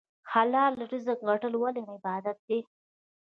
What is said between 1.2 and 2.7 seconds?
ګټل ولې عبادت دی؟